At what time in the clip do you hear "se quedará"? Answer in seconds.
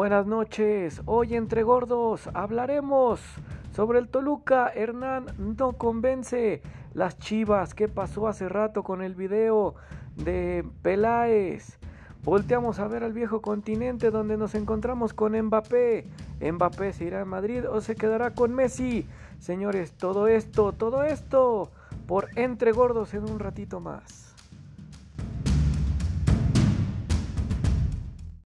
17.82-18.30